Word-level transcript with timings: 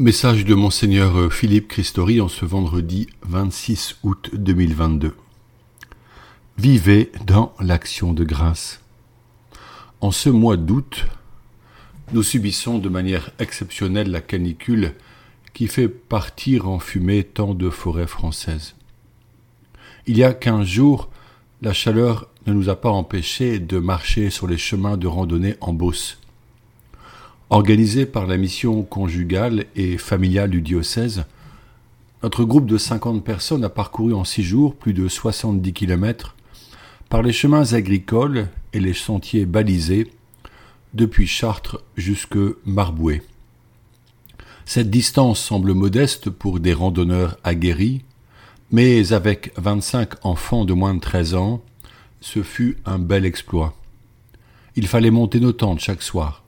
Message 0.00 0.44
de 0.44 0.54
Monseigneur 0.54 1.32
Philippe 1.32 1.66
Christori 1.66 2.20
en 2.20 2.28
ce 2.28 2.44
vendredi 2.44 3.08
26 3.22 3.96
août 4.04 4.30
2022. 4.32 5.16
Vivez 6.56 7.10
dans 7.26 7.52
l'action 7.58 8.12
de 8.12 8.22
grâce. 8.22 8.80
En 10.00 10.12
ce 10.12 10.28
mois 10.28 10.56
d'août, 10.56 11.06
nous 12.12 12.22
subissons 12.22 12.78
de 12.78 12.88
manière 12.88 13.32
exceptionnelle 13.40 14.12
la 14.12 14.20
canicule 14.20 14.94
qui 15.52 15.66
fait 15.66 15.88
partir 15.88 16.68
en 16.68 16.78
fumée 16.78 17.24
tant 17.24 17.52
de 17.52 17.68
forêts 17.68 18.06
françaises. 18.06 18.76
Il 20.06 20.16
y 20.16 20.22
a 20.22 20.32
quinze 20.32 20.68
jours, 20.68 21.10
la 21.60 21.72
chaleur 21.72 22.28
ne 22.46 22.52
nous 22.52 22.68
a 22.68 22.80
pas 22.80 22.90
empêchés 22.90 23.58
de 23.58 23.80
marcher 23.80 24.30
sur 24.30 24.46
les 24.46 24.58
chemins 24.58 24.96
de 24.96 25.08
randonnée 25.08 25.56
en 25.60 25.72
Beauce. 25.72 26.20
Organisé 27.50 28.04
par 28.04 28.26
la 28.26 28.36
mission 28.36 28.82
conjugale 28.82 29.64
et 29.74 29.96
familiale 29.96 30.50
du 30.50 30.60
diocèse, 30.60 31.24
notre 32.22 32.44
groupe 32.44 32.66
de 32.66 32.76
50 32.76 33.24
personnes 33.24 33.64
a 33.64 33.70
parcouru 33.70 34.12
en 34.12 34.24
six 34.24 34.42
jours 34.42 34.74
plus 34.74 34.92
de 34.92 35.08
70 35.08 35.72
kilomètres 35.72 36.36
par 37.08 37.22
les 37.22 37.32
chemins 37.32 37.72
agricoles 37.72 38.48
et 38.74 38.80
les 38.80 38.92
sentiers 38.92 39.46
balisés 39.46 40.12
depuis 40.92 41.26
Chartres 41.26 41.80
jusque 41.96 42.38
Marboué. 42.66 43.22
Cette 44.66 44.90
distance 44.90 45.40
semble 45.40 45.72
modeste 45.72 46.28
pour 46.28 46.60
des 46.60 46.74
randonneurs 46.74 47.38
aguerris, 47.44 48.02
mais 48.70 49.14
avec 49.14 49.52
25 49.56 50.26
enfants 50.26 50.66
de 50.66 50.74
moins 50.74 50.92
de 50.92 51.00
13 51.00 51.34
ans, 51.34 51.62
ce 52.20 52.42
fut 52.42 52.76
un 52.84 52.98
bel 52.98 53.24
exploit. 53.24 53.74
Il 54.76 54.86
fallait 54.86 55.10
monter 55.10 55.40
nos 55.40 55.52
tentes 55.52 55.80
chaque 55.80 56.02
soir, 56.02 56.44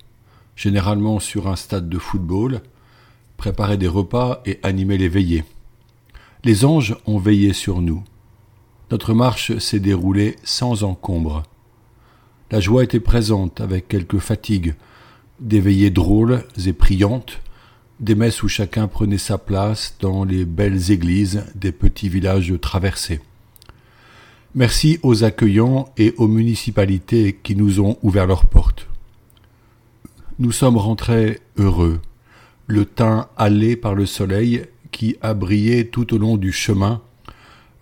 généralement 0.60 1.20
sur 1.20 1.48
un 1.48 1.56
stade 1.56 1.88
de 1.88 1.96
football, 1.96 2.60
préparer 3.38 3.78
des 3.78 3.88
repas 3.88 4.42
et 4.44 4.60
animer 4.62 4.98
les 4.98 5.08
veillées. 5.08 5.44
Les 6.44 6.66
anges 6.66 6.96
ont 7.06 7.16
veillé 7.16 7.54
sur 7.54 7.80
nous. 7.80 8.04
Notre 8.90 9.14
marche 9.14 9.56
s'est 9.56 9.80
déroulée 9.80 10.36
sans 10.44 10.84
encombre. 10.84 11.44
La 12.50 12.60
joie 12.60 12.84
était 12.84 13.00
présente 13.00 13.62
avec 13.62 13.88
quelques 13.88 14.18
fatigues, 14.18 14.74
des 15.40 15.60
veillées 15.60 15.88
drôles 15.88 16.44
et 16.66 16.74
priantes, 16.74 17.40
des 17.98 18.14
messes 18.14 18.42
où 18.42 18.48
chacun 18.48 18.86
prenait 18.86 19.16
sa 19.16 19.38
place 19.38 19.96
dans 19.98 20.24
les 20.24 20.44
belles 20.44 20.90
églises 20.90 21.46
des 21.54 21.72
petits 21.72 22.10
villages 22.10 22.52
traversés. 22.60 23.20
Merci 24.54 24.98
aux 25.02 25.24
accueillants 25.24 25.88
et 25.96 26.12
aux 26.18 26.28
municipalités 26.28 27.38
qui 27.42 27.56
nous 27.56 27.80
ont 27.80 27.96
ouvert 28.02 28.26
leurs 28.26 28.44
portes. 28.44 28.89
Nous 30.40 30.52
sommes 30.52 30.78
rentrés 30.78 31.40
heureux, 31.58 32.00
le 32.66 32.86
teint 32.86 33.28
hâlé 33.38 33.76
par 33.76 33.94
le 33.94 34.06
soleil 34.06 34.64
qui 34.90 35.18
a 35.20 35.34
brillé 35.34 35.88
tout 35.88 36.14
au 36.14 36.18
long 36.18 36.38
du 36.38 36.50
chemin, 36.50 37.02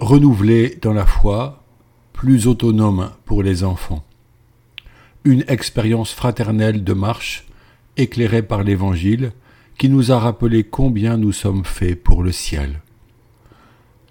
renouvelé 0.01 0.77
dans 0.83 0.93
la 0.93 1.07
foi, 1.07 1.63
plus 2.13 2.49
autonome 2.49 3.13
pour 3.25 3.45
les 3.45 3.63
enfants. 3.63 4.05
Une 5.23 5.45
expérience 5.47 6.11
fraternelle 6.11 6.83
de 6.83 6.93
marche, 6.95 7.47
éclairée 7.97 8.43
par 8.43 8.65
l'Évangile, 8.65 9.31
qui 9.79 9.89
nous 9.89 10.11
a 10.11 10.19
rappelé 10.19 10.65
combien 10.65 11.17
nous 11.17 11.31
sommes 11.31 11.65
faits 11.65 12.03
pour 12.03 12.25
le 12.25 12.33
ciel. 12.33 12.83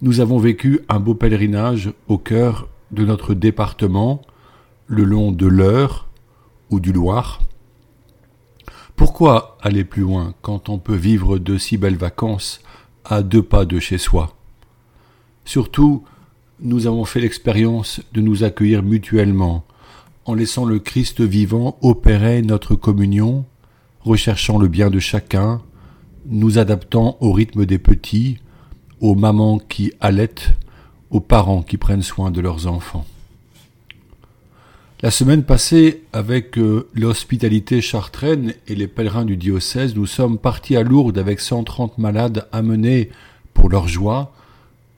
Nous 0.02 0.22
avons 0.22 0.40
vécu 0.40 0.80
un 0.88 1.02
beau 1.02 1.16
pèlerinage 1.16 1.92
au 2.08 2.18
cœur 2.18 2.70
de 2.92 3.04
notre 3.04 3.34
département, 3.34 4.22
le 4.86 5.04
long 5.04 5.34
de 5.34 5.48
l'Eure 5.48 6.08
ou 6.70 6.80
du 6.80 6.94
Loir, 6.94 7.42
pourquoi 8.98 9.60
aller 9.62 9.84
plus 9.84 10.02
loin 10.02 10.34
quand 10.42 10.70
on 10.70 10.80
peut 10.80 10.96
vivre 10.96 11.38
de 11.38 11.60
si 11.60 11.78
belles 11.78 11.98
vacances 11.98 12.62
à 13.06 13.22
deux 13.22 13.44
pas 13.44 13.64
de 13.64 13.80
chez 13.80 14.00
soi? 14.00 14.36
Surtout, 15.46 16.04
nous 16.60 16.88
avons 16.88 17.06
fait 17.06 17.20
l'expérience 17.20 18.02
de 18.14 18.22
nous 18.22 18.44
accueillir 18.44 18.82
mutuellement, 18.82 19.66
en 20.26 20.34
laissant 20.34 20.66
le 20.66 20.80
Christ 20.80 21.22
vivant 21.22 21.78
opérer 21.84 22.42
notre 22.42 22.74
communion, 22.74 23.46
recherchant 24.02 24.58
le 24.58 24.68
bien 24.68 24.90
de 24.90 25.00
chacun, 25.00 25.62
nous 26.26 26.58
adaptant 26.58 27.18
au 27.22 27.32
rythme 27.32 27.68
des 27.68 27.78
petits, 27.78 28.40
aux 29.00 29.14
mamans 29.14 29.60
qui 29.60 29.94
allaitent, 30.02 30.56
aux 31.12 31.22
parents 31.22 31.62
qui 31.62 31.78
prennent 31.78 32.02
soin 32.02 32.32
de 32.32 32.42
leurs 32.42 32.66
enfants. 32.66 33.06
La 35.04 35.12
semaine 35.12 35.44
passée, 35.44 36.02
avec 36.12 36.58
euh, 36.58 36.88
l'hospitalité 36.96 37.82
chartraine 37.82 38.56
et 38.68 38.74
les 38.74 38.88
pèlerins 38.88 39.26
du 39.26 39.38
diocèse, 39.38 39.96
nous 39.96 40.08
sommes 40.08 40.40
partis 40.40 40.76
à 40.76 40.82
Lourdes 40.82 41.20
avec 41.20 41.40
130 41.40 42.00
malades 42.00 42.48
amenés 42.52 43.12
pour 43.54 43.70
leur 43.70 43.88
joie, 43.88 44.34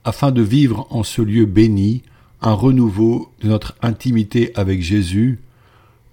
afin 0.04 0.30
de 0.30 0.40
vivre 0.40 0.86
en 0.88 1.02
ce 1.02 1.20
lieu 1.20 1.44
béni 1.44 2.00
un 2.40 2.54
renouveau 2.54 3.30
de 3.42 3.48
notre 3.48 3.76
intimité 3.82 4.52
avec 4.54 4.80
Jésus, 4.80 5.38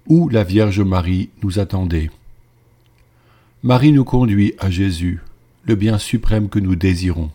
où 0.06 0.28
la 0.28 0.44
Vierge 0.44 0.80
Marie 0.80 1.30
nous 1.42 1.58
attendait. 1.58 2.10
Marie 3.62 3.92
nous 3.92 4.04
conduit 4.04 4.52
à 4.58 4.68
Jésus, 4.68 5.22
le 5.64 5.76
bien 5.76 5.96
suprême 5.96 6.50
que 6.50 6.58
nous 6.58 6.76
désirons. 6.76 7.30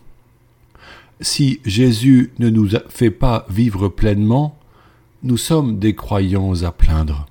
Si 1.20 1.58
Jésus 1.64 2.30
ne 2.38 2.48
nous 2.48 2.68
fait 2.90 3.10
pas 3.10 3.44
vivre 3.50 3.88
pleinement, 3.88 4.56
nous 5.24 5.38
sommes 5.38 5.78
des 5.78 5.94
croyants 5.94 6.62
à 6.64 6.70
plaindre. 6.70 7.24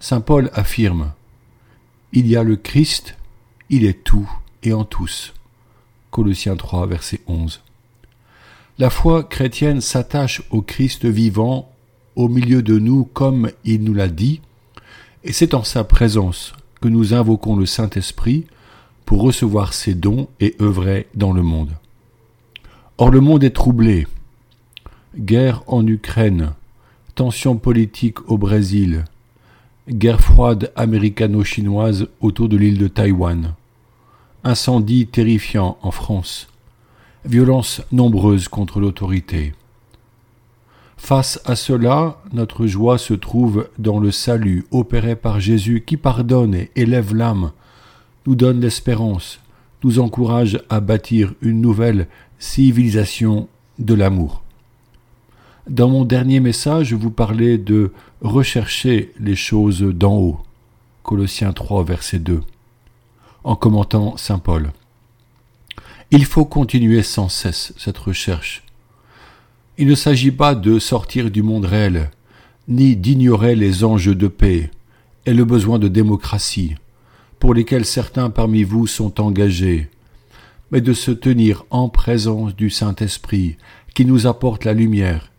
Saint 0.00 0.20
Paul 0.20 0.50
affirme 0.52 1.12
Il 2.12 2.26
y 2.26 2.34
a 2.34 2.42
le 2.42 2.56
Christ, 2.56 3.16
il 3.70 3.84
est 3.84 4.02
tout 4.02 4.28
et 4.64 4.72
en 4.72 4.84
tous. 4.84 5.32
Colossiens 6.10 6.56
3, 6.56 6.88
verset 6.88 7.20
11. 7.28 7.62
La 8.78 8.90
foi 8.90 9.22
chrétienne 9.22 9.80
s'attache 9.80 10.42
au 10.50 10.60
Christ 10.60 11.04
vivant 11.04 11.70
au 12.16 12.28
milieu 12.28 12.62
de 12.62 12.80
nous 12.80 13.04
comme 13.04 13.52
il 13.64 13.84
nous 13.84 13.94
l'a 13.94 14.08
dit, 14.08 14.40
et 15.22 15.32
c'est 15.32 15.54
en 15.54 15.62
sa 15.62 15.84
présence 15.84 16.52
que 16.80 16.88
nous 16.88 17.14
invoquons 17.14 17.54
le 17.54 17.66
Saint-Esprit 17.66 18.46
pour 19.04 19.22
recevoir 19.22 19.72
ses 19.72 19.94
dons 19.94 20.28
et 20.40 20.56
œuvrer 20.60 21.06
dans 21.14 21.32
le 21.32 21.42
monde. 21.42 21.76
Or 22.98 23.10
le 23.10 23.20
monde 23.20 23.44
est 23.44 23.54
troublé. 23.54 24.08
Guerre 25.16 25.62
en 25.68 25.86
Ukraine, 25.86 26.54
tensions 27.18 27.56
politiques 27.56 28.30
au 28.30 28.38
Brésil, 28.38 29.04
guerre 29.90 30.20
froide 30.20 30.70
américano-chinoise 30.76 32.06
autour 32.20 32.48
de 32.48 32.56
l'île 32.56 32.78
de 32.78 32.86
Taïwan, 32.86 33.54
incendie 34.44 35.08
terrifiant 35.08 35.78
en 35.82 35.90
France, 35.90 36.46
violences 37.24 37.82
nombreuses 37.90 38.46
contre 38.46 38.78
l'autorité. 38.78 39.52
Face 40.96 41.40
à 41.44 41.56
cela, 41.56 42.22
notre 42.32 42.68
joie 42.68 42.98
se 42.98 43.14
trouve 43.14 43.68
dans 43.80 43.98
le 43.98 44.12
salut 44.12 44.64
opéré 44.70 45.16
par 45.16 45.40
Jésus 45.40 45.82
qui 45.84 45.96
pardonne 45.96 46.54
et 46.54 46.70
élève 46.76 47.16
l'âme, 47.16 47.50
nous 48.28 48.36
donne 48.36 48.60
l'espérance, 48.60 49.40
nous 49.82 49.98
encourage 49.98 50.62
à 50.70 50.78
bâtir 50.78 51.34
une 51.42 51.60
nouvelle 51.60 52.06
civilisation 52.38 53.48
de 53.80 53.94
l'amour. 53.94 54.44
Dans 55.68 55.90
mon 55.90 56.06
dernier 56.06 56.40
message, 56.40 56.88
je 56.88 56.96
vous 56.96 57.10
parlais 57.10 57.58
de 57.58 57.92
rechercher 58.22 59.12
les 59.20 59.36
choses 59.36 59.82
d'en 59.82 60.16
haut. 60.16 60.40
Colossiens 61.02 61.52
3, 61.52 61.84
verset 61.84 62.20
2. 62.20 62.40
En 63.44 63.54
commentant 63.54 64.16
Saint 64.16 64.38
Paul. 64.38 64.72
Il 66.10 66.24
faut 66.24 66.46
continuer 66.46 67.02
sans 67.02 67.28
cesse 67.28 67.74
cette 67.76 67.98
recherche. 67.98 68.62
Il 69.76 69.88
ne 69.88 69.94
s'agit 69.94 70.30
pas 70.30 70.54
de 70.54 70.78
sortir 70.78 71.30
du 71.30 71.42
monde 71.42 71.66
réel, 71.66 72.12
ni 72.66 72.96
d'ignorer 72.96 73.54
les 73.54 73.84
enjeux 73.84 74.14
de 74.14 74.28
paix 74.28 74.70
et 75.26 75.34
le 75.34 75.44
besoin 75.44 75.78
de 75.78 75.88
démocratie, 75.88 76.76
pour 77.38 77.52
lesquels 77.52 77.84
certains 77.84 78.30
parmi 78.30 78.62
vous 78.62 78.86
sont 78.86 79.20
engagés, 79.20 79.90
mais 80.70 80.80
de 80.80 80.94
se 80.94 81.10
tenir 81.10 81.66
en 81.68 81.90
présence 81.90 82.56
du 82.56 82.70
Saint-Esprit 82.70 83.58
qui 83.94 84.06
nous 84.06 84.26
apporte 84.26 84.64
la 84.64 84.72
lumière 84.72 85.30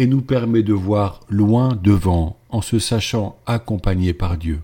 et 0.00 0.06
nous 0.06 0.22
permet 0.22 0.62
de 0.62 0.72
voir 0.72 1.20
loin 1.28 1.78
devant 1.82 2.38
en 2.48 2.62
se 2.62 2.78
sachant 2.78 3.36
accompagné 3.44 4.14
par 4.14 4.38
Dieu. 4.38 4.60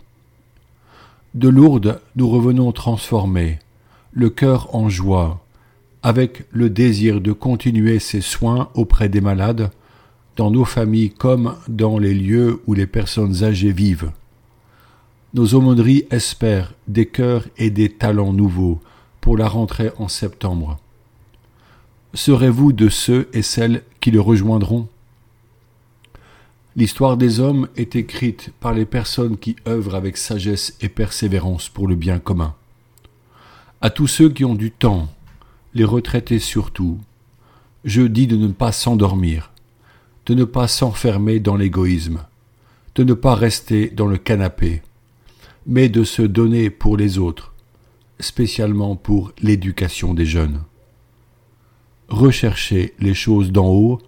De 1.34 1.50
Lourdes, 1.50 2.00
nous 2.16 2.26
revenons 2.26 2.72
transformés, 2.72 3.58
le 4.14 4.30
cœur 4.30 4.74
en 4.74 4.88
joie, 4.88 5.44
avec 6.02 6.46
le 6.52 6.70
désir 6.70 7.20
de 7.20 7.32
continuer 7.32 7.98
ses 7.98 8.22
soins 8.22 8.70
auprès 8.72 9.10
des 9.10 9.20
malades, 9.20 9.70
dans 10.36 10.50
nos 10.50 10.64
familles 10.64 11.10
comme 11.10 11.56
dans 11.68 11.98
les 11.98 12.14
lieux 12.14 12.62
où 12.66 12.72
les 12.72 12.86
personnes 12.86 13.44
âgées 13.44 13.72
vivent. 13.72 14.12
Nos 15.34 15.52
aumôneries 15.52 16.06
espèrent 16.10 16.72
des 16.88 17.04
cœurs 17.04 17.44
et 17.58 17.68
des 17.68 17.90
talents 17.90 18.32
nouveaux 18.32 18.80
pour 19.20 19.36
la 19.36 19.48
rentrée 19.48 19.90
en 19.98 20.08
septembre. 20.08 20.78
Serez-vous 22.14 22.72
de 22.72 22.88
ceux 22.88 23.28
et 23.34 23.42
celles 23.42 23.82
qui 24.00 24.10
le 24.10 24.22
rejoindront? 24.22 24.88
L'histoire 26.76 27.16
des 27.16 27.40
hommes 27.40 27.68
est 27.76 27.96
écrite 27.96 28.50
par 28.60 28.74
les 28.74 28.84
personnes 28.84 29.38
qui 29.38 29.56
œuvrent 29.66 29.94
avec 29.94 30.18
sagesse 30.18 30.76
et 30.82 30.90
persévérance 30.90 31.70
pour 31.70 31.88
le 31.88 31.94
bien 31.94 32.18
commun. 32.18 32.54
À 33.80 33.88
tous 33.88 34.06
ceux 34.06 34.28
qui 34.28 34.44
ont 34.44 34.54
du 34.54 34.70
temps, 34.70 35.08
les 35.72 35.84
retraités 35.84 36.38
surtout, 36.38 36.98
je 37.86 38.02
dis 38.02 38.26
de 38.26 38.36
ne 38.36 38.48
pas 38.48 38.72
s'endormir, 38.72 39.52
de 40.26 40.34
ne 40.34 40.44
pas 40.44 40.68
s'enfermer 40.68 41.40
dans 41.40 41.56
l'égoïsme, 41.56 42.26
de 42.94 43.04
ne 43.04 43.14
pas 43.14 43.34
rester 43.34 43.88
dans 43.88 44.06
le 44.06 44.18
canapé, 44.18 44.82
mais 45.66 45.88
de 45.88 46.04
se 46.04 46.20
donner 46.20 46.68
pour 46.68 46.98
les 46.98 47.16
autres, 47.16 47.54
spécialement 48.20 48.96
pour 48.96 49.32
l'éducation 49.40 50.12
des 50.12 50.26
jeunes. 50.26 50.60
Recherchez 52.08 52.92
les 52.98 53.14
choses 53.14 53.50
d'en 53.50 53.68
haut 53.68 53.98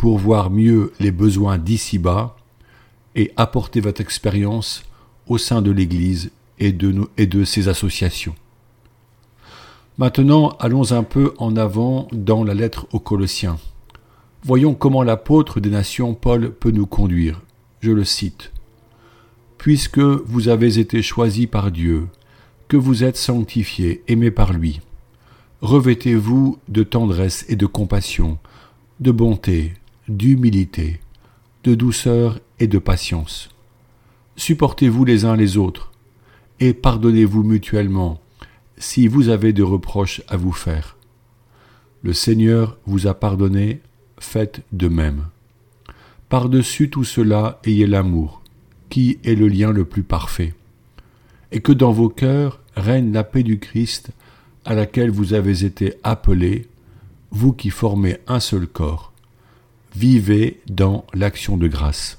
pour 0.00 0.16
voir 0.16 0.48
mieux 0.48 0.94
les 0.98 1.10
besoins 1.10 1.58
d'ici-bas 1.58 2.34
et 3.16 3.32
apporter 3.36 3.82
votre 3.82 4.00
expérience 4.00 4.82
au 5.26 5.36
sein 5.36 5.60
de 5.60 5.70
l'Église 5.70 6.30
et 6.58 6.72
de, 6.72 7.44
ses 7.44 7.68
associations. 7.68 8.34
Maintenant, 9.98 10.56
allons 10.58 10.92
un 10.92 11.02
peu 11.02 11.34
en 11.36 11.54
avant 11.54 12.08
dans 12.12 12.44
la 12.44 12.54
lettre 12.54 12.86
aux 12.92 12.98
Colossiens. 12.98 13.58
Voyons 14.42 14.72
comment 14.72 15.02
l'apôtre 15.02 15.60
des 15.60 15.68
nations 15.68 16.14
Paul 16.14 16.50
peut 16.50 16.70
nous 16.70 16.86
conduire. 16.86 17.42
Je 17.80 17.90
le 17.90 18.04
cite. 18.04 18.52
Puisque 19.58 19.98
vous 19.98 20.48
avez 20.48 20.78
été 20.78 21.02
choisis 21.02 21.46
par 21.46 21.70
Dieu, 21.70 22.08
que 22.68 22.78
vous 22.78 23.04
êtes 23.04 23.18
sanctifiés, 23.18 24.02
aimés 24.08 24.30
par 24.30 24.54
lui, 24.54 24.80
revêtez-vous 25.60 26.56
de 26.68 26.84
tendresse 26.84 27.44
et 27.50 27.56
de 27.56 27.66
compassion, 27.66 28.38
de 29.00 29.10
bonté, 29.10 29.74
d'humilité, 30.16 31.00
de 31.64 31.74
douceur 31.74 32.40
et 32.58 32.66
de 32.66 32.78
patience. 32.78 33.50
Supportez-vous 34.36 35.04
les 35.04 35.24
uns 35.24 35.36
les 35.36 35.56
autres, 35.56 35.92
et 36.58 36.74
pardonnez-vous 36.74 37.42
mutuellement 37.42 38.20
si 38.76 39.08
vous 39.08 39.28
avez 39.28 39.52
des 39.52 39.62
reproches 39.62 40.22
à 40.28 40.36
vous 40.36 40.52
faire. 40.52 40.96
Le 42.02 42.12
Seigneur 42.12 42.78
vous 42.86 43.06
a 43.06 43.14
pardonné, 43.14 43.80
faites 44.18 44.62
de 44.72 44.88
même. 44.88 45.26
Par-dessus 46.28 46.90
tout 46.90 47.04
cela, 47.04 47.60
ayez 47.64 47.86
l'amour, 47.86 48.42
qui 48.88 49.18
est 49.24 49.34
le 49.34 49.48
lien 49.48 49.70
le 49.70 49.84
plus 49.84 50.02
parfait, 50.02 50.54
et 51.52 51.60
que 51.60 51.72
dans 51.72 51.92
vos 51.92 52.08
cœurs 52.08 52.60
règne 52.74 53.12
la 53.12 53.24
paix 53.24 53.42
du 53.42 53.58
Christ 53.58 54.10
à 54.64 54.74
laquelle 54.74 55.10
vous 55.10 55.34
avez 55.34 55.64
été 55.64 55.94
appelés, 56.02 56.68
vous 57.30 57.52
qui 57.52 57.70
formez 57.70 58.18
un 58.26 58.40
seul 58.40 58.66
corps. 58.66 59.09
Vivez 59.96 60.60
dans 60.68 61.04
l'action 61.14 61.56
de 61.56 61.66
grâce. 61.66 62.18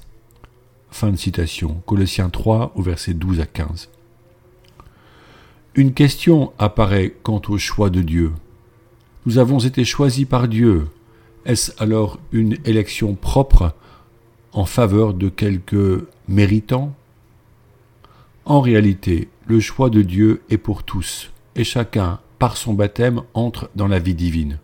Fin 0.90 1.10
de 1.10 1.16
citation. 1.16 1.82
Colossiens 1.86 2.28
3 2.28 2.72
au 2.74 2.82
verset 2.82 3.14
12 3.14 3.40
à 3.40 3.46
15. 3.46 3.88
Une 5.74 5.94
question 5.94 6.52
apparaît 6.58 7.14
quant 7.22 7.40
au 7.48 7.56
choix 7.56 7.88
de 7.88 8.02
Dieu. 8.02 8.32
Nous 9.24 9.38
avons 9.38 9.58
été 9.58 9.84
choisis 9.84 10.26
par 10.26 10.48
Dieu. 10.48 10.88
Est-ce 11.46 11.72
alors 11.82 12.20
une 12.30 12.58
élection 12.66 13.14
propre 13.14 13.74
en 14.52 14.66
faveur 14.66 15.14
de 15.14 15.30
quelques 15.30 16.04
méritants? 16.28 16.94
En 18.44 18.60
réalité, 18.60 19.28
le 19.46 19.60
choix 19.60 19.88
de 19.88 20.02
Dieu 20.02 20.42
est 20.50 20.58
pour 20.58 20.82
tous, 20.82 21.30
et 21.56 21.64
chacun, 21.64 22.20
par 22.38 22.58
son 22.58 22.74
baptême, 22.74 23.22
entre 23.32 23.70
dans 23.76 23.88
la 23.88 23.98
vie 23.98 24.14
divine. 24.14 24.58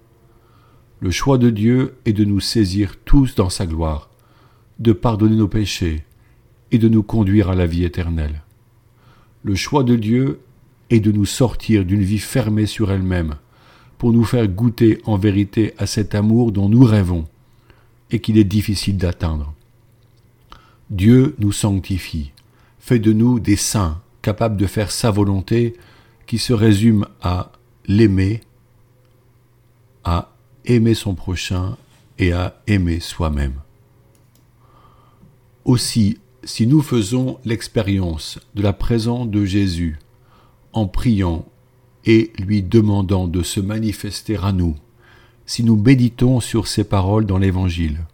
Le 1.00 1.10
choix 1.12 1.38
de 1.38 1.50
Dieu 1.50 1.94
est 2.06 2.12
de 2.12 2.24
nous 2.24 2.40
saisir 2.40 2.96
tous 3.04 3.36
dans 3.36 3.50
sa 3.50 3.66
gloire, 3.66 4.10
de 4.80 4.92
pardonner 4.92 5.36
nos 5.36 5.46
péchés 5.46 6.04
et 6.72 6.78
de 6.78 6.88
nous 6.88 7.04
conduire 7.04 7.50
à 7.50 7.54
la 7.54 7.66
vie 7.66 7.84
éternelle. 7.84 8.42
Le 9.44 9.54
choix 9.54 9.84
de 9.84 9.94
Dieu 9.94 10.40
et 10.90 10.98
de 10.98 11.12
nous 11.12 11.24
sortir 11.24 11.84
d'une 11.84 12.02
vie 12.02 12.18
fermée 12.18 12.66
sur 12.66 12.90
elle-même, 12.90 13.36
pour 13.96 14.12
nous 14.12 14.24
faire 14.24 14.48
goûter 14.48 15.00
en 15.04 15.16
vérité 15.16 15.74
à 15.78 15.86
cet 15.86 16.14
amour 16.14 16.50
dont 16.50 16.68
nous 16.68 16.84
rêvons 16.84 17.26
et 18.10 18.20
qu'il 18.20 18.38
est 18.38 18.44
difficile 18.44 18.96
d'atteindre. 18.96 19.54
Dieu 20.90 21.36
nous 21.38 21.52
sanctifie, 21.52 22.32
fait 22.78 22.98
de 22.98 23.12
nous 23.12 23.38
des 23.38 23.56
saints 23.56 24.00
capables 24.22 24.56
de 24.56 24.66
faire 24.66 24.90
sa 24.90 25.10
volonté 25.10 25.76
qui 26.26 26.38
se 26.38 26.52
résume 26.52 27.06
à 27.22 27.52
l'aimer, 27.86 28.40
à 30.04 30.32
aimer 30.68 30.94
son 30.94 31.14
prochain 31.14 31.76
et 32.18 32.32
à 32.32 32.60
aimer 32.66 33.00
soi-même. 33.00 33.54
Aussi, 35.64 36.18
si 36.44 36.66
nous 36.66 36.82
faisons 36.82 37.38
l'expérience 37.44 38.38
de 38.54 38.62
la 38.62 38.72
présence 38.72 39.28
de 39.28 39.44
Jésus 39.44 39.98
en 40.72 40.86
priant 40.86 41.46
et 42.04 42.32
lui 42.38 42.62
demandant 42.62 43.26
de 43.26 43.42
se 43.42 43.60
manifester 43.60 44.36
à 44.36 44.52
nous, 44.52 44.76
si 45.46 45.64
nous 45.64 45.76
méditons 45.76 46.40
sur 46.40 46.68
ces 46.68 46.84
paroles 46.84 47.26
dans 47.26 47.38
l'Évangile. 47.38 48.04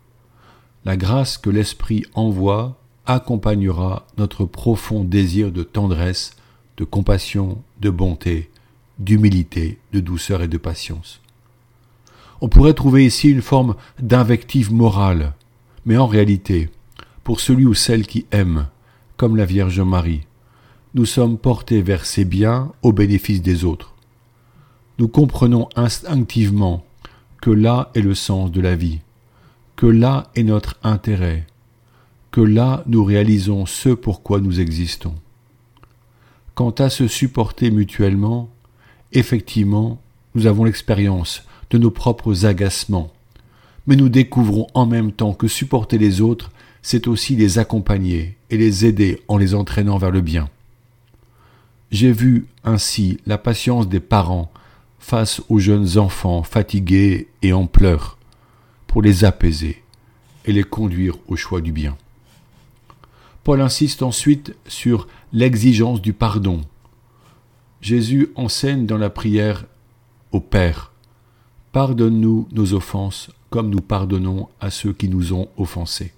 La 0.85 0.97
grâce 0.97 1.37
que 1.37 1.51
l'Esprit 1.51 2.05
envoie 2.15 2.79
accompagnera 3.07 4.07
notre 4.17 4.45
profond 4.45 5.05
désir 5.05 5.51
de 5.51 5.63
tendresse, 5.63 6.37
de 6.77 6.85
compassion, 6.85 7.63
de 7.81 7.91
bonté, 7.91 8.51
d'humilité, 8.99 9.79
de 9.93 10.01
douceur 10.01 10.43
et 10.43 10.49
de 10.49 10.59
patience. 10.59 11.21
On 12.45 12.49
pourrait 12.49 12.75
trouver 12.75 13.07
ici 13.07 13.31
une 13.31 13.41
forme 13.41 13.75
d'invective 13.99 14.71
morale, 14.71 15.33
mais 15.87 15.97
en 15.97 16.07
réalité, 16.07 16.69
pour 17.23 17.41
celui 17.41 17.65
ou 17.65 17.73
celle 17.73 18.07
qui 18.07 18.27
aime, 18.33 18.67
comme 19.17 19.35
la 19.35 19.47
Vierge 19.47 19.81
Marie, 19.81 20.27
nous 20.93 21.07
sommes 21.07 21.39
portés 21.39 21.81
vers 21.81 22.05
ces 22.05 22.27
biens 22.27 22.71
au 22.83 22.93
bénéfice 22.93 23.41
des 23.41 23.65
autres. 23.65 23.95
Nous 24.99 25.09
comprenons 25.09 25.71
instinctivement 25.75 26.85
que 27.41 27.51
là 27.51 27.91
est 27.95 28.03
le 28.03 28.15
sens 28.15 28.53
de 28.53 28.61
la 28.61 28.77
vie, 28.77 29.01
que 29.75 29.87
là 29.87 30.31
est 30.35 30.43
notre 30.43 30.77
intérêt, 30.83 31.47
que 32.31 32.43
là 32.43 32.85
nous 32.87 33.05
réalisons 33.05 33.65
ce 33.65 33.89
pourquoi 33.89 34.41
nous 34.41 34.61
existons. 34.61 35.15
Quant 36.55 36.73
à 36.73 36.91
se 36.91 37.09
supporter 37.09 37.71
mutuellement, 37.71 38.51
effectivement, 39.13 39.99
nous 40.35 40.47
avons 40.47 40.65
l'expérience 40.65 41.43
de 41.71 41.79
nos 41.79 41.91
propres 41.91 42.47
agacements, 42.47 43.13
mais 43.87 43.97
nous 43.97 44.09
découvrons 44.09 44.67
en 44.75 44.87
même 44.87 45.13
temps 45.13 45.35
que 45.35 45.49
supporter 45.49 45.99
les 45.99 46.21
autres, 46.21 46.51
c'est 46.83 47.09
aussi 47.09 47.37
les 47.37 47.59
accompagner 47.59 48.37
et 48.51 48.57
les 48.57 48.85
aider 48.87 49.23
en 49.29 49.39
les 49.39 49.55
entraînant 49.55 49.99
vers 49.99 50.11
le 50.11 50.21
bien. 50.21 50.49
J'ai 51.91 52.13
vu 52.13 52.47
ainsi 52.65 53.19
la 53.27 53.39
patience 53.39 53.89
des 53.89 54.01
parents 54.01 54.51
face 54.99 55.43
aux 55.49 55.59
jeunes 55.59 55.99
enfants 55.99 56.43
fatigués 56.43 57.29
et 57.43 57.53
en 57.53 57.67
pleurs, 57.67 58.17
pour 58.87 59.03
les 59.03 59.25
apaiser 59.25 59.83
et 60.47 60.53
les 60.53 60.65
conduire 60.65 61.17
au 61.29 61.37
choix 61.37 61.61
du 61.61 61.73
bien. 61.73 61.97
Paul 63.45 63.61
insiste 63.61 64.03
ensuite 64.03 64.57
sur 64.67 65.07
l'exigence 65.33 66.01
du 66.01 66.15
pardon. 66.15 66.63
Jésus 67.83 68.31
enseigne 68.35 68.87
dans 68.87 68.97
la 68.97 69.11
prière 69.11 69.67
au 70.33 70.41
Père, 70.41 70.94
Pardonne-nous 71.75 72.47
nos 72.53 72.73
offenses 72.75 73.33
comme 73.51 73.69
nous 73.69 73.81
pardonnons 73.81 74.49
à 74.61 74.71
ceux 74.71 74.93
qui 74.93 75.09
nous 75.09 75.33
ont 75.33 75.49
offensés. 75.57 76.13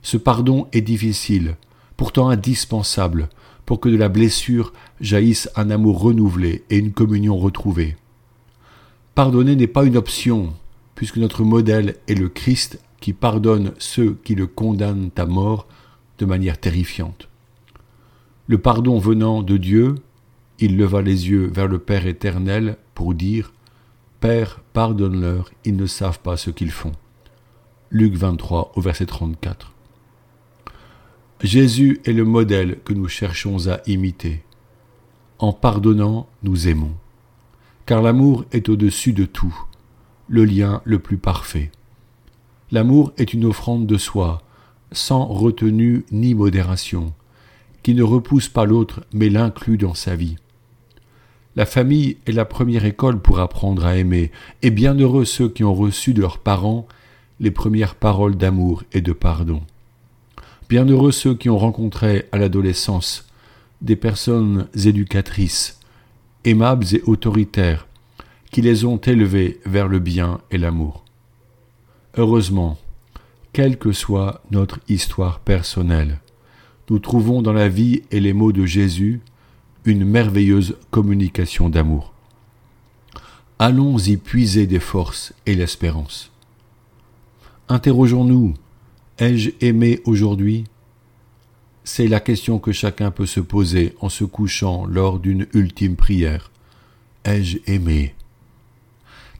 Ce 0.00 0.16
pardon 0.16 0.68
est 0.72 0.80
difficile, 0.80 1.56
pourtant 1.98 2.30
indispensable 2.30 3.28
pour 3.66 3.78
que 3.78 3.90
de 3.90 3.96
la 3.98 4.08
blessure 4.08 4.72
jaillisse 5.02 5.50
un 5.54 5.68
amour 5.68 6.00
renouvelé 6.00 6.64
et 6.70 6.78
une 6.78 6.92
communion 6.92 7.36
retrouvée. 7.36 7.98
Pardonner 9.14 9.54
n'est 9.54 9.66
pas 9.66 9.84
une 9.84 9.98
option, 9.98 10.54
puisque 10.94 11.18
notre 11.18 11.44
modèle 11.44 11.96
est 12.08 12.14
le 12.14 12.30
Christ 12.30 12.80
qui 13.02 13.12
pardonne 13.12 13.72
ceux 13.78 14.16
qui 14.24 14.34
le 14.34 14.46
condamnent 14.46 15.10
à 15.18 15.26
mort 15.26 15.66
de 16.16 16.24
manière 16.24 16.58
terrifiante. 16.58 17.28
Le 18.46 18.56
pardon 18.56 18.98
venant 18.98 19.42
de 19.42 19.58
Dieu, 19.58 19.96
il 20.58 20.78
leva 20.78 21.02
les 21.02 21.28
yeux 21.28 21.50
vers 21.52 21.68
le 21.68 21.78
Père 21.78 22.06
éternel 22.06 22.78
pour 22.94 23.12
dire 23.12 23.52
Père, 24.20 24.60
pardonne-leur, 24.72 25.48
ils 25.64 25.76
ne 25.76 25.86
savent 25.86 26.18
pas 26.18 26.36
ce 26.36 26.50
qu'ils 26.50 26.72
font. 26.72 26.90
Luc 27.92 28.14
23 28.14 28.72
au 28.74 28.80
verset 28.80 29.06
34. 29.06 29.72
Jésus 31.40 32.00
est 32.04 32.12
le 32.12 32.24
modèle 32.24 32.80
que 32.84 32.94
nous 32.94 33.06
cherchons 33.06 33.68
à 33.68 33.78
imiter. 33.86 34.42
En 35.38 35.52
pardonnant, 35.52 36.28
nous 36.42 36.66
aimons. 36.66 36.94
Car 37.86 38.02
l'amour 38.02 38.44
est 38.50 38.68
au-dessus 38.68 39.12
de 39.12 39.24
tout, 39.24 39.56
le 40.26 40.44
lien 40.44 40.82
le 40.84 40.98
plus 40.98 41.18
parfait. 41.18 41.70
L'amour 42.72 43.12
est 43.18 43.32
une 43.32 43.44
offrande 43.44 43.86
de 43.86 43.96
soi, 43.98 44.42
sans 44.90 45.26
retenue 45.26 46.04
ni 46.10 46.34
modération, 46.34 47.14
qui 47.84 47.94
ne 47.94 48.02
repousse 48.02 48.48
pas 48.48 48.64
l'autre 48.64 49.04
mais 49.12 49.28
l'inclut 49.28 49.78
dans 49.78 49.94
sa 49.94 50.16
vie. 50.16 50.38
La 51.56 51.66
famille 51.66 52.18
est 52.26 52.32
la 52.32 52.44
première 52.44 52.84
école 52.84 53.20
pour 53.20 53.40
apprendre 53.40 53.84
à 53.84 53.96
aimer, 53.96 54.30
et 54.62 54.70
bienheureux 54.70 55.24
ceux 55.24 55.48
qui 55.48 55.64
ont 55.64 55.74
reçu 55.74 56.14
de 56.14 56.20
leurs 56.20 56.38
parents 56.38 56.86
les 57.40 57.50
premières 57.50 57.94
paroles 57.94 58.36
d'amour 58.36 58.82
et 58.92 59.00
de 59.00 59.12
pardon. 59.12 59.62
Bienheureux 60.68 61.12
ceux 61.12 61.34
qui 61.34 61.48
ont 61.48 61.58
rencontré 61.58 62.26
à 62.32 62.38
l'adolescence 62.38 63.26
des 63.80 63.96
personnes 63.96 64.68
éducatrices 64.74 65.78
aimables 66.44 66.86
et 66.92 67.02
autoritaires, 67.06 67.86
qui 68.50 68.62
les 68.62 68.84
ont 68.84 68.96
élevés 68.96 69.60
vers 69.66 69.88
le 69.88 69.98
bien 69.98 70.40
et 70.50 70.58
l'amour. 70.58 71.04
Heureusement, 72.16 72.78
quelle 73.52 73.78
que 73.78 73.92
soit 73.92 74.42
notre 74.50 74.80
histoire 74.88 75.40
personnelle, 75.40 76.20
nous 76.90 76.98
trouvons 76.98 77.42
dans 77.42 77.52
la 77.52 77.68
vie 77.68 78.02
et 78.10 78.20
les 78.20 78.32
mots 78.32 78.52
de 78.52 78.64
Jésus 78.64 79.20
une 79.88 80.04
merveilleuse 80.04 80.76
communication 80.90 81.70
d'amour. 81.70 82.12
Allons 83.58 83.98
y 83.98 84.18
puiser 84.18 84.66
des 84.66 84.80
forces 84.80 85.32
et 85.46 85.54
l'espérance. 85.54 86.30
Interrogeons-nous, 87.68 88.54
ai-je 89.18 89.50
aimé 89.60 90.00
aujourd'hui? 90.04 90.64
C'est 91.84 92.06
la 92.06 92.20
question 92.20 92.58
que 92.58 92.70
chacun 92.70 93.10
peut 93.10 93.26
se 93.26 93.40
poser 93.40 93.94
en 94.00 94.10
se 94.10 94.24
couchant 94.24 94.84
lors 94.84 95.18
d'une 95.18 95.46
ultime 95.54 95.96
prière. 95.96 96.50
Ai-je 97.24 97.58
aimé? 97.66 98.14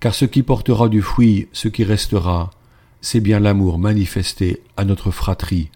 Car 0.01 0.15
ce 0.15 0.25
qui 0.25 0.43
portera 0.43 0.89
du 0.89 1.03
fruit, 1.03 1.49
ce 1.53 1.69
qui 1.69 1.85
restera, 1.85 2.51
c'est 3.03 3.21
bien 3.21 3.39
l'amour 3.39 3.79
manifesté 3.79 4.63
à 4.79 4.87
notre 4.87 5.11
fratrie, 5.11 5.69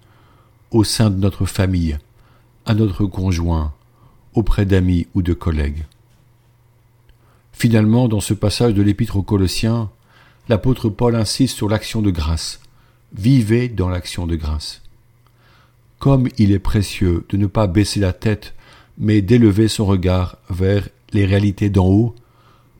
au 0.71 0.83
sein 0.83 1.11
de 1.11 1.19
notre 1.19 1.45
famille, 1.45 1.99
à 2.65 2.75
notre 2.75 3.05
conjoint, 3.05 3.75
auprès 4.35 4.67
d'amis 4.67 5.07
ou 5.15 5.23
de 5.23 5.33
collègues. 5.33 5.85
Finalement, 7.53 8.09
dans 8.09 8.21
ce 8.21 8.35
passage 8.35 8.75
de 8.75 8.83
l'Épître 8.83 9.17
aux 9.17 9.23
Colossiens, 9.23 9.91
l'apôtre 10.49 10.89
Paul 10.89 11.15
insiste 11.15 11.57
sur 11.57 11.69
l'action 11.69 12.03
de 12.03 12.11
grâce. 12.11 12.61
Vivez 13.15 13.69
dans 13.69 13.89
l'action 13.89 14.27
de 14.27 14.37
grâce. 14.37 14.83
Comme 15.99 16.29
il 16.39 16.51
est 16.51 16.59
précieux 16.59 17.25
de 17.29 17.37
ne 17.37 17.47
pas 17.47 17.67
baisser 17.67 18.01
la 18.01 18.13
tête, 18.13 18.55
mais 18.99 19.23
d'élever 19.23 19.69
son 19.69 19.87
regard 19.87 20.39
vers 20.51 20.89
les 21.13 21.25
réalités 21.25 21.71
d'en 21.71 21.87
haut, 21.87 22.15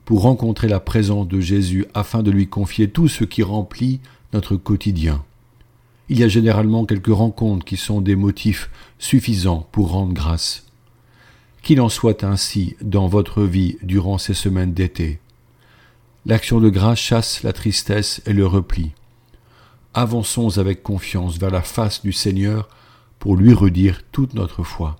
pour 0.05 0.23
rencontrer 0.23 0.67
la 0.67 0.79
présence 0.79 1.27
de 1.27 1.39
Jésus 1.39 1.85
afin 1.93 2.23
de 2.23 2.31
lui 2.31 2.47
confier 2.47 2.89
tout 2.89 3.07
ce 3.07 3.23
qui 3.23 3.43
remplit 3.43 4.01
notre 4.33 4.57
quotidien. 4.57 5.23
Il 6.09 6.19
y 6.19 6.23
a 6.23 6.27
généralement 6.27 6.85
quelques 6.85 7.07
rencontres 7.07 7.65
qui 7.65 7.77
sont 7.77 8.01
des 8.01 8.15
motifs 8.15 8.69
suffisants 8.99 9.67
pour 9.71 9.91
rendre 9.91 10.13
grâce. 10.13 10.62
Qu'il 11.63 11.81
en 11.81 11.89
soit 11.89 12.23
ainsi 12.23 12.75
dans 12.81 13.07
votre 13.07 13.43
vie 13.43 13.77
durant 13.81 14.17
ces 14.17 14.33
semaines 14.33 14.73
d'été. 14.73 15.19
L'action 16.25 16.59
de 16.59 16.69
grâce 16.69 16.99
chasse 16.99 17.41
la 17.41 17.53
tristesse 17.53 18.21
et 18.25 18.33
le 18.33 18.45
repli. 18.45 18.91
Avançons 19.93 20.57
avec 20.57 20.83
confiance 20.83 21.37
vers 21.37 21.49
la 21.49 21.61
face 21.61 22.03
du 22.03 22.11
Seigneur 22.11 22.69
pour 23.17 23.37
lui 23.37 23.53
redire 23.53 24.03
toute 24.11 24.33
notre 24.33 24.63
foi. 24.63 24.97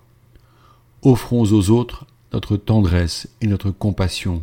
Offrons 1.02 1.42
aux 1.42 1.70
autres 1.70 2.06
notre 2.32 2.56
tendresse 2.56 3.28
et 3.42 3.46
notre 3.46 3.70
compassion, 3.70 4.42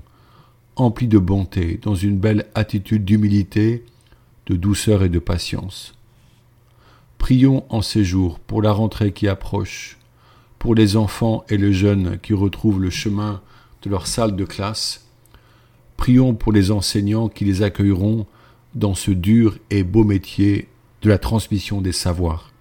emplis 0.78 1.08
de 1.08 1.18
bonté, 1.18 1.80
dans 1.82 1.96
une 1.96 2.18
belle 2.18 2.46
attitude 2.56 3.04
d'humilité 3.04 3.84
de 4.46 4.56
douceur 4.56 5.04
et 5.04 5.10
de 5.10 5.20
patience. 5.20 5.94
Prions 7.18 7.66
en 7.70 7.82
ces 7.82 8.06
jours 8.06 8.40
pour 8.40 8.62
la 8.62 8.72
rentrée 8.72 9.12
qui 9.12 9.28
approche, 9.28 9.98
pour 10.62 10.75
les 10.75 10.96
enfants 10.96 11.44
et 11.50 11.58
les 11.58 11.74
jeunes 11.74 12.20
qui 12.20 12.36
retrouvent 12.36 12.80
le 12.80 12.91
chemin 12.91 13.41
de 13.82 13.89
leur 13.89 14.06
salle 14.06 14.36
de 14.36 14.46
classe. 14.46 15.08
Prions 15.98 16.36
pour 16.36 16.51
les 16.51 16.70
enseignants 16.70 17.30
qui 17.30 17.46
les 17.46 17.63
accueilleront 17.63 18.27
dans 18.75 18.94
ce 18.94 19.10
dur 19.10 19.58
et 19.72 19.84
beau 19.84 20.03
métier 20.03 20.70
de 21.01 21.10
la 21.10 21.18
transmission 21.18 21.82
des 21.82 21.91
savoirs. 21.91 22.51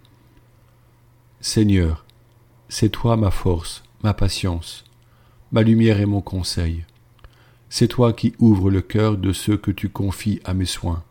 Seigneur, 1.42 2.06
c'est 2.70 2.88
toi 2.88 3.18
ma 3.18 3.30
force, 3.30 3.82
ma 4.02 4.14
patience, 4.14 4.84
ma 5.52 5.60
lumière 5.60 6.00
et 6.00 6.06
mon 6.06 6.22
conseil. 6.22 6.86
C'est 7.68 7.88
toi 7.88 8.14
qui 8.14 8.32
ouvres 8.38 8.70
le 8.70 8.80
cœur 8.80 9.18
de 9.18 9.34
ceux 9.34 9.58
que 9.58 9.70
tu 9.70 9.90
confies 9.90 10.40
à 10.46 10.54
mes 10.54 10.64
soins. 10.64 11.04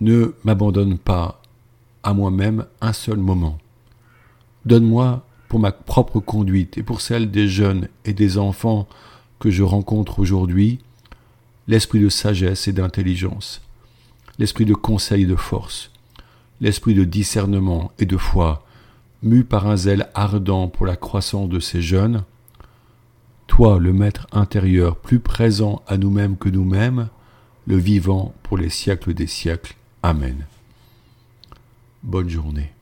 Ne 0.00 0.34
m'abandonne 0.42 0.98
pas 0.98 1.40
à 2.02 2.12
moi-même 2.12 2.66
un 2.80 2.92
seul 2.92 3.18
moment. 3.18 3.58
Donne-moi 4.64 5.24
pour 5.48 5.60
ma 5.60 5.72
propre 5.72 6.20
conduite 6.20 6.78
et 6.78 6.82
pour 6.82 7.00
celle 7.00 7.30
des 7.30 7.48
jeunes 7.48 7.88
et 8.04 8.12
des 8.12 8.38
enfants 8.38 8.88
que 9.38 9.50
je 9.50 9.62
rencontre 9.62 10.18
aujourd'hui 10.18 10.80
l'esprit 11.68 12.00
de 12.00 12.08
sagesse 12.08 12.68
et 12.68 12.72
d'intelligence, 12.72 13.60
l'esprit 14.38 14.64
de 14.64 14.74
conseil 14.74 15.22
et 15.22 15.26
de 15.26 15.36
force, 15.36 15.90
l'esprit 16.60 16.94
de 16.94 17.04
discernement 17.04 17.92
et 17.98 18.06
de 18.06 18.16
foi, 18.16 18.64
mu 19.22 19.44
par 19.44 19.66
un 19.66 19.76
zèle 19.76 20.08
ardent 20.14 20.68
pour 20.68 20.86
la 20.86 20.96
croissance 20.96 21.48
de 21.48 21.60
ces 21.60 21.82
jeunes, 21.82 22.24
toi, 23.46 23.78
le 23.78 23.92
Maître 23.92 24.26
intérieur, 24.32 24.96
plus 24.96 25.20
présent 25.20 25.82
à 25.86 25.96
nous-mêmes 25.96 26.36
que 26.36 26.48
nous-mêmes, 26.48 27.08
le 27.66 27.76
vivant 27.76 28.34
pour 28.42 28.58
les 28.58 28.70
siècles 28.70 29.14
des 29.14 29.26
siècles. 29.26 29.76
Amen. 30.02 30.46
Bonne 32.02 32.28
journée. 32.28 32.75